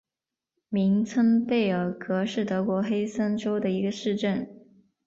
[0.69, 4.49] 明岑贝尔格是德国黑森州的一个市镇。